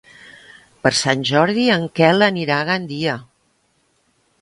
[0.87, 3.23] Per Sant Jordi en Quel anirà a Gandia.